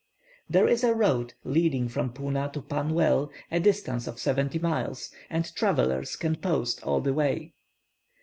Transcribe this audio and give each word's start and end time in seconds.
There 0.49 0.67
is 0.67 0.83
a 0.83 0.95
road 0.95 1.35
leading 1.43 1.87
from 1.87 2.11
Puna 2.11 2.49
to 2.53 2.61
Pannwell, 2.63 3.29
a 3.51 3.59
distance 3.59 4.07
of 4.07 4.17
seventy 4.19 4.57
miles, 4.57 5.11
and 5.29 5.53
travellers 5.53 6.15
can 6.15 6.37
post 6.37 6.81
all 6.83 7.01
the 7.01 7.13
way. 7.13 7.53